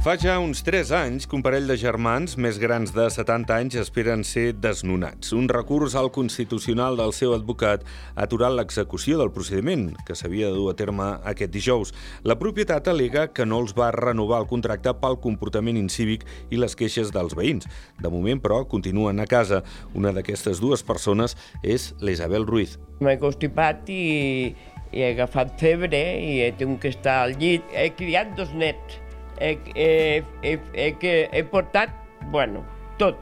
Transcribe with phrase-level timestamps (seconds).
[0.00, 3.74] Fa ja uns 3 anys que un parell de germans més grans de 70 anys
[3.82, 5.34] esperen ser desnonats.
[5.36, 10.56] Un recurs al Constitucional del seu advocat ha aturat l'execució del procediment, que s'havia de
[10.56, 11.92] dur a terme aquest dijous.
[12.24, 16.78] La propietat alega que no els va renovar el contracte pel comportament incívic i les
[16.80, 17.68] queixes dels veïns.
[18.00, 19.60] De moment, però, continuen a casa.
[19.92, 22.78] Una d'aquestes dues persones és l'Isabel Ruiz.
[23.04, 24.56] M'he constipat i,
[24.96, 27.68] he agafat febre i he tingut que estar al llit.
[27.76, 29.02] He criat dos nets
[29.38, 31.92] he, he, he, he, he portat,
[32.30, 32.64] bueno,
[32.98, 33.18] tot.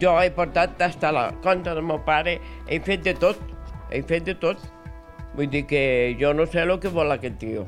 [0.00, 3.38] Jo he portat fins a la compta del meu pare, he fet de tot,
[3.90, 4.60] he fet de tot.
[5.34, 7.66] Vull dir que jo no sé el que vol aquest tio.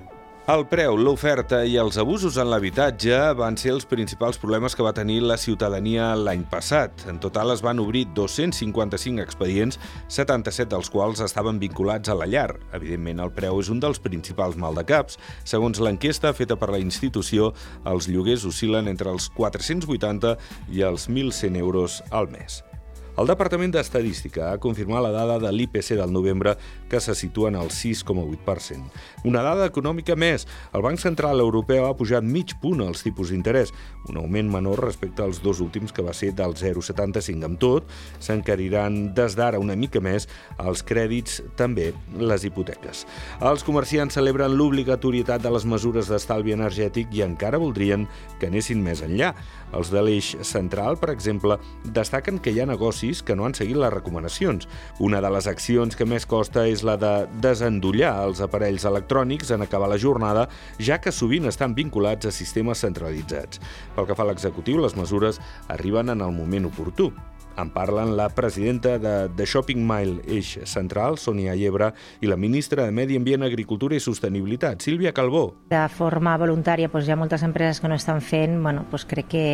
[0.51, 4.91] El preu, l'oferta i els abusos en l'habitatge van ser els principals problemes que va
[4.97, 7.05] tenir la ciutadania l'any passat.
[7.07, 9.79] En total es van obrir 255 expedients,
[10.11, 12.57] 77 dels quals estaven vinculats a la llar.
[12.75, 15.21] Evidentment, el preu és un dels principals maldecaps.
[15.47, 17.53] Segons l'enquesta feta per la institució,
[17.87, 20.35] els lloguers oscil·len entre els 480
[20.75, 22.65] i els 1.100 euros al mes.
[23.13, 26.55] El Departament d'Estadística ha confirmat la dada de l'IPC del novembre
[26.89, 28.87] que se situa en el 6,8%.
[29.29, 30.47] Una dada econòmica més.
[30.73, 33.75] El Banc Central Europeu ha pujat mig punt els tipus d'interès,
[34.09, 37.45] un augment menor respecte als dos últims que va ser del 0,75.
[37.45, 40.25] Amb tot, s'encariran des d'ara una mica més
[40.57, 43.05] els crèdits, també les hipoteques.
[43.45, 48.09] Els comerciants celebren l'obligatorietat de les mesures d'estalvi energètic i encara voldrien
[48.41, 49.35] que anessin més enllà.
[49.77, 53.55] Els de l'eix central, per exemple, destaquen que hi ha negocis negocis que no han
[53.55, 54.69] seguit les recomanacions.
[55.01, 59.63] Una de les accions que més costa és la de desendollar els aparells electrònics en
[59.63, 63.61] acabar la jornada, ja que sovint estan vinculats a sistemes centralitzats.
[63.97, 67.13] Pel que fa a l'executiu, les mesures arriben en el moment oportú.
[67.57, 72.87] En parlen la presidenta de The Shopping Mile Eix Central, Sonia Llebre, i la ministra
[72.87, 75.43] de Medi Ambient, Agricultura i Sostenibilitat, Sílvia Calbó.
[75.71, 79.29] De forma voluntària doncs, hi ha moltes empreses que no estan fent, bueno, doncs crec
[79.35, 79.45] que,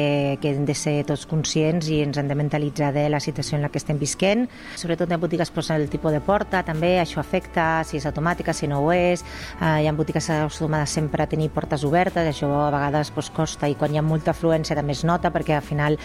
[0.42, 3.66] que hem de ser tots conscients i ens hem de mentalitzar de la situació en
[3.66, 4.46] la que estem visquent.
[4.76, 8.70] Sobretot en botigues doncs, el tipus de porta, també això afecta, si és automàtica, si
[8.70, 9.24] no ho és.
[9.58, 13.68] Eh, hi ha botigues acostumades sempre a tenir portes obertes, això a vegades doncs, costa
[13.68, 15.98] i quan hi ha molta afluència també es nota perquè al final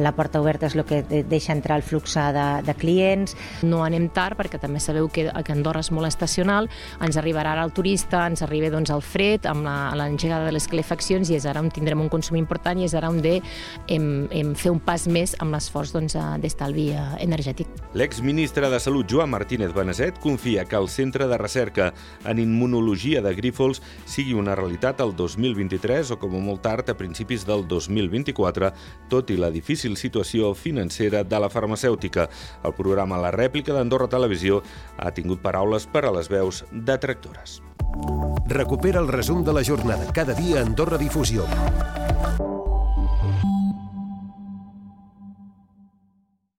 [0.00, 1.02] la porta oberta és el que
[1.34, 3.36] deixa entrar el flux de, de clients.
[3.66, 6.70] No anem tard perquè també sabeu que, que Andorra és molt estacional,
[7.04, 9.66] ens arribarà ara el turista, ens arriba doncs, el fred amb
[9.98, 13.10] l'engegada de les calefaccions i és ara on tindrem un consum important i és ara
[13.12, 13.36] on de
[13.88, 17.68] hem, hem fer un pas més amb l'esforç doncs, d'estalvi doncs, energètic.
[17.94, 21.92] L'exministre de Salut, Joan Martínez Beneset, confia que el Centre de Recerca
[22.24, 26.96] en Immunologia de Grífols sigui una realitat el 2023 o com a molt tard a
[26.98, 28.72] principis del 2024,
[29.10, 32.28] tot i la difícil situació financera de la farmacèutica.
[32.64, 34.62] El programa La rèplica d'Andorra Televisió
[34.98, 37.60] ha tingut paraules per a les veus detractores.
[38.48, 41.46] Recupera el resum de la jornada cada dia a Andorra Difusió.